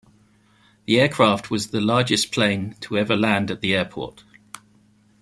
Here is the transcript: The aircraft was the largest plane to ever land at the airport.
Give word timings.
The 0.87 0.99
aircraft 0.99 1.51
was 1.51 1.67
the 1.67 1.79
largest 1.79 2.31
plane 2.31 2.75
to 2.79 2.97
ever 2.97 3.15
land 3.15 3.51
at 3.51 3.61
the 3.61 3.75
airport. 3.75 4.23